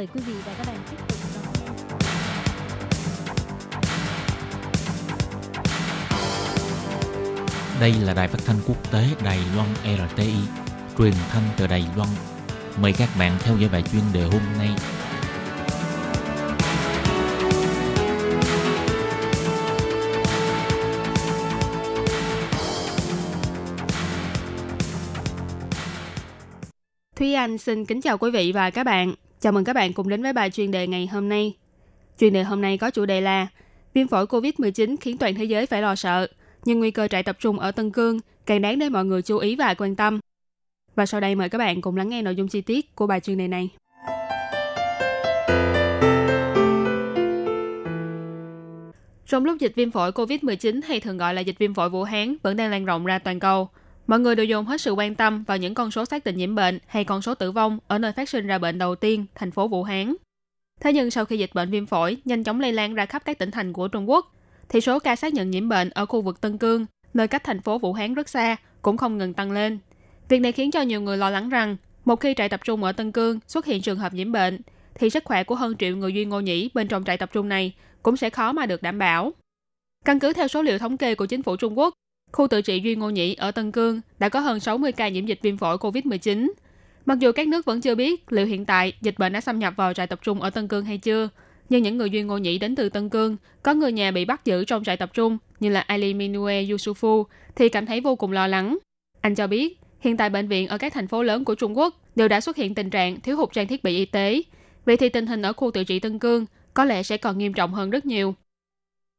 [0.00, 1.70] Mời quý vị và các bạn tiếp tục đón nghe.
[7.80, 10.34] Đây là đài phát thanh quốc tế Đài Loan RTI,
[10.98, 12.08] truyền thanh từ Đài Loan.
[12.80, 14.70] Mời các bạn theo dõi bài chuyên đề hôm nay.
[27.16, 29.14] Thúy Anh xin kính chào quý vị và các bạn.
[29.40, 31.56] Chào mừng các bạn cùng đến với bài chuyên đề ngày hôm nay.
[32.18, 33.46] Chuyên đề hôm nay có chủ đề là
[33.94, 36.26] Viêm phổi COVID-19 khiến toàn thế giới phải lo sợ,
[36.64, 39.38] nhưng nguy cơ trại tập trung ở Tân Cương càng đáng để mọi người chú
[39.38, 40.20] ý và quan tâm.
[40.94, 43.20] Và sau đây mời các bạn cùng lắng nghe nội dung chi tiết của bài
[43.20, 43.70] chuyên đề này.
[49.26, 52.36] Trong lúc dịch viêm phổi COVID-19 hay thường gọi là dịch viêm phổi Vũ Hán
[52.42, 53.68] vẫn đang lan rộng ra toàn cầu,
[54.06, 56.54] mọi người đều dồn hết sự quan tâm vào những con số xác định nhiễm
[56.54, 59.50] bệnh hay con số tử vong ở nơi phát sinh ra bệnh đầu tiên, thành
[59.50, 60.14] phố Vũ Hán.
[60.80, 63.38] Thế nhưng sau khi dịch bệnh viêm phổi nhanh chóng lây lan ra khắp các
[63.38, 64.34] tỉnh thành của Trung Quốc,
[64.68, 67.60] thì số ca xác nhận nhiễm bệnh ở khu vực Tân Cương, nơi cách thành
[67.60, 69.78] phố Vũ Hán rất xa, cũng không ngừng tăng lên.
[70.28, 72.92] Việc này khiến cho nhiều người lo lắng rằng, một khi trại tập trung ở
[72.92, 74.60] Tân Cương xuất hiện trường hợp nhiễm bệnh,
[74.94, 77.48] thì sức khỏe của hơn triệu người Duy Ngô Nhĩ bên trong trại tập trung
[77.48, 79.32] này cũng sẽ khó mà được đảm bảo.
[80.04, 81.94] Căn cứ theo số liệu thống kê của chính phủ Trung Quốc,
[82.36, 85.26] khu tự trị Duy Ngô Nhĩ ở Tân Cương đã có hơn 60 ca nhiễm
[85.26, 86.50] dịch viêm phổi COVID-19.
[87.06, 89.74] Mặc dù các nước vẫn chưa biết liệu hiện tại dịch bệnh đã xâm nhập
[89.76, 91.28] vào trại tập trung ở Tân Cương hay chưa,
[91.68, 94.44] nhưng những người Duy Ngô Nhĩ đến từ Tân Cương, có người nhà bị bắt
[94.44, 97.24] giữ trong trại tập trung như là Ali Minue Yusufu
[97.56, 98.78] thì cảm thấy vô cùng lo lắng.
[99.20, 101.94] Anh cho biết, hiện tại bệnh viện ở các thành phố lớn của Trung Quốc
[102.16, 104.42] đều đã xuất hiện tình trạng thiếu hụt trang thiết bị y tế.
[104.84, 107.52] Vậy thì tình hình ở khu tự trị Tân Cương có lẽ sẽ còn nghiêm
[107.52, 108.34] trọng hơn rất nhiều.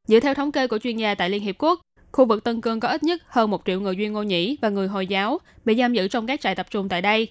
[0.06, 1.80] Dựa theo thống kê của chuyên gia tại Liên Hiệp Quốc,
[2.12, 4.68] khu vực Tân Cương có ít nhất hơn một triệu người Duy Ngô Nhĩ và
[4.68, 7.28] người Hồi giáo bị giam giữ trong các trại tập trung tại đây.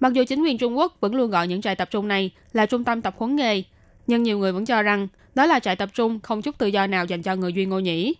[0.00, 2.66] Mặc dù chính quyền Trung Quốc vẫn luôn gọi những trại tập trung này là
[2.66, 3.62] trung tâm tập huấn nghề,
[4.06, 6.86] nhưng nhiều người vẫn cho rằng đó là trại tập trung không chút tự do
[6.86, 8.14] nào dành cho người Duy Ngô Nhĩ.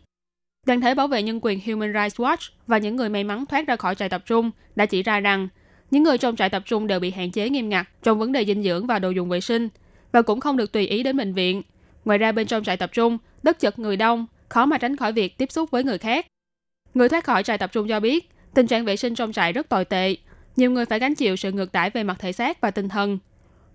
[0.67, 3.67] Đoàn thể bảo vệ nhân quyền Human Rights Watch và những người may mắn thoát
[3.67, 5.49] ra khỏi trại tập trung đã chỉ ra rằng
[5.91, 8.45] những người trong trại tập trung đều bị hạn chế nghiêm ngặt trong vấn đề
[8.45, 9.69] dinh dưỡng và đồ dùng vệ sinh
[10.13, 11.63] và cũng không được tùy ý đến bệnh viện.
[12.05, 15.13] Ngoài ra bên trong trại tập trung, đất chật người đông, khó mà tránh khỏi
[15.13, 16.27] việc tiếp xúc với người khác.
[16.95, 19.69] Người thoát khỏi trại tập trung cho biết, tình trạng vệ sinh trong trại rất
[19.69, 20.17] tồi tệ.
[20.57, 23.19] Nhiều người phải gánh chịu sự ngược đãi về mặt thể xác và tinh thần.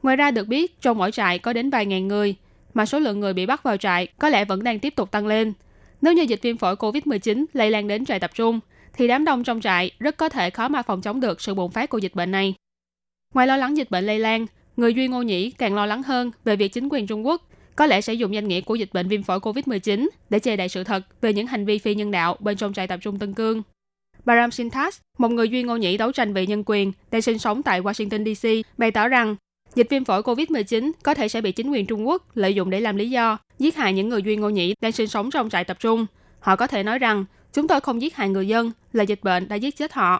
[0.03, 2.35] Ngoài ra được biết, trong mỗi trại có đến vài ngàn người,
[2.73, 5.27] mà số lượng người bị bắt vào trại có lẽ vẫn đang tiếp tục tăng
[5.27, 5.53] lên.
[6.01, 8.59] Nếu như dịch viêm phổi COVID-19 lây lan đến trại tập trung,
[8.93, 11.71] thì đám đông trong trại rất có thể khó mà phòng chống được sự bùng
[11.71, 12.53] phát của dịch bệnh này.
[13.33, 14.45] Ngoài lo lắng dịch bệnh lây lan,
[14.77, 17.41] người Duy Ngô Nhĩ càng lo lắng hơn về việc chính quyền Trung Quốc
[17.81, 20.69] có lẽ sẽ dùng danh nghĩa của dịch bệnh viêm phổi COVID-19 để che đậy
[20.69, 23.33] sự thật về những hành vi phi nhân đạo bên trong trại tập trung Tân
[23.33, 23.61] Cương.
[24.25, 27.63] Baram Sintas, một người Duy Ngô Nhĩ đấu tranh về nhân quyền đang sinh sống
[27.63, 29.35] tại Washington DC, bày tỏ rằng
[29.75, 32.79] dịch viêm phổi COVID-19 có thể sẽ bị chính quyền Trung Quốc lợi dụng để
[32.79, 35.63] làm lý do giết hại những người Duy Ngô Nhĩ đang sinh sống trong trại
[35.63, 36.05] tập trung.
[36.39, 39.47] Họ có thể nói rằng chúng tôi không giết hại người dân, là dịch bệnh
[39.47, 40.19] đã giết chết họ.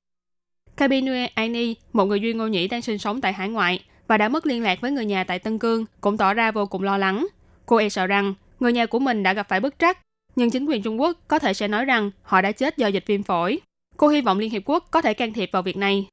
[0.77, 4.29] Kabinue Aini, một người Duy Ngô Nhĩ đang sinh sống tại hải ngoại và đã
[4.29, 6.97] mất liên lạc với người nhà tại Tân Cương, cũng tỏ ra vô cùng lo
[6.97, 7.27] lắng.
[7.71, 9.97] Cô e sợ rằng người nhà của mình đã gặp phải bất trắc,
[10.35, 13.03] nhưng chính quyền Trung Quốc có thể sẽ nói rằng họ đã chết do dịch
[13.07, 13.59] viêm phổi.
[13.97, 16.07] Cô hy vọng Liên Hiệp Quốc có thể can thiệp vào việc này.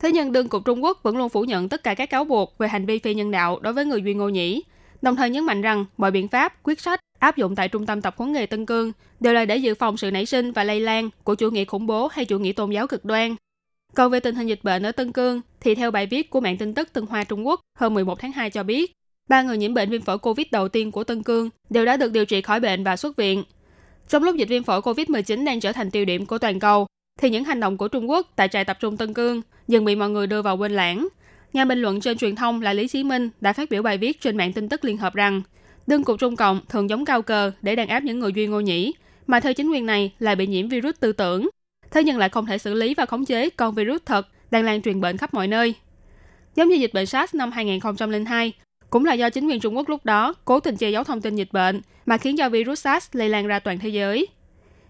[0.00, 2.58] Thế nhưng đương cục Trung Quốc vẫn luôn phủ nhận tất cả các cáo buộc
[2.58, 4.62] về hành vi phi nhân đạo đối với người Duy Ngô Nhĩ,
[5.02, 8.02] đồng thời nhấn mạnh rằng mọi biện pháp, quyết sách áp dụng tại trung tâm
[8.02, 10.80] tập huấn nghề Tân Cương đều là để dự phòng sự nảy sinh và lây
[10.80, 13.36] lan của chủ nghĩa khủng bố hay chủ nghĩa tôn giáo cực đoan.
[13.94, 16.58] Còn về tình hình dịch bệnh ở Tân Cương, thì theo bài viết của mạng
[16.58, 18.92] tin tức Tân Hoa Trung Quốc hôm 11 tháng 2 cho biết,
[19.28, 22.12] ba người nhiễm bệnh viêm phổi COVID đầu tiên của Tân Cương đều đã được
[22.12, 23.44] điều trị khỏi bệnh và xuất viện.
[24.08, 26.86] Trong lúc dịch viêm phổi COVID-19 đang trở thành tiêu điểm của toàn cầu,
[27.20, 29.96] thì những hành động của Trung Quốc tại trại tập trung Tân Cương dần bị
[29.96, 31.08] mọi người đưa vào quên lãng.
[31.52, 34.20] Nhà bình luận trên truyền thông là Lý Chí Minh đã phát biểu bài viết
[34.20, 35.42] trên mạng tin tức liên hợp rằng
[35.86, 38.60] đương cục Trung Cộng thường giống cao cờ để đàn áp những người Duy Ngô
[38.60, 38.92] Nhĩ,
[39.26, 41.48] mà theo chính quyền này lại bị nhiễm virus tư tưởng.
[41.90, 44.82] Thế nhưng lại không thể xử lý và khống chế con virus thật đang lan
[44.82, 45.74] truyền bệnh khắp mọi nơi.
[46.56, 48.52] Giống như dịch bệnh SARS năm 2002,
[48.92, 51.36] cũng là do chính quyền Trung Quốc lúc đó cố tình che giấu thông tin
[51.36, 54.26] dịch bệnh mà khiến cho virus SARS lây lan ra toàn thế giới.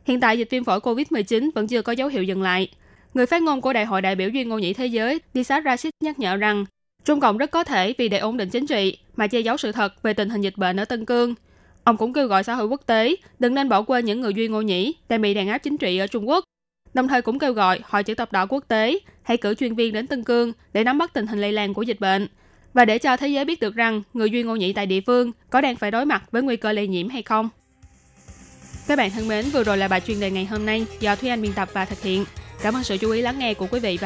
[0.05, 2.69] Hiện tại dịch viêm phổi COVID-19 vẫn chưa có dấu hiệu dừng lại.
[3.15, 5.91] Người phát ngôn của Đại hội đại biểu Duy Ngô Nhĩ Thế giới, Dissat Rashid
[6.05, 6.65] nhắc nhở rằng
[7.05, 9.73] Trung Cộng rất có thể vì để ổn định chính trị mà che giấu sự
[9.73, 11.35] thật về tình hình dịch bệnh ở Tân Cương.
[11.85, 14.49] Ông cũng kêu gọi xã hội quốc tế đừng nên bỏ quên những người Duy
[14.49, 16.45] Ngô Nhĩ đang bị đàn áp chính trị ở Trung Quốc.
[16.95, 19.93] Đồng thời cũng kêu gọi Hội chữ thập đỏ quốc tế hãy cử chuyên viên
[19.93, 22.29] đến Tân Cương để nắm bắt tình hình lây lan của dịch bệnh
[22.75, 25.33] và để cho thế giới biết được rằng người Duy Ngô Nhĩ tại địa phương
[25.51, 27.49] có đang phải đối mặt với nguy cơ lây nhiễm hay không.
[28.89, 31.29] Các bạn thân mến, vừa rồi là bài chuyên đề ngày hôm nay do Thúy
[31.29, 32.25] Anh biên tập và thực hiện.
[32.63, 34.01] Cảm ơn sự chú ý lắng nghe của quý vị và